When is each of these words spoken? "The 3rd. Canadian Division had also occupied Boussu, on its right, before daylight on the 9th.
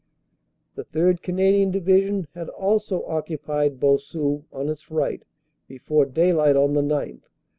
"The 0.73 0.83
3rd. 0.83 1.21
Canadian 1.21 1.69
Division 1.69 2.27
had 2.33 2.49
also 2.49 3.05
occupied 3.05 3.79
Boussu, 3.79 4.45
on 4.51 4.67
its 4.67 4.89
right, 4.89 5.21
before 5.67 6.05
daylight 6.07 6.55
on 6.55 6.73
the 6.73 6.81
9th. 6.81 7.29